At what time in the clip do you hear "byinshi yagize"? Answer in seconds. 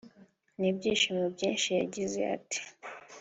1.35-2.19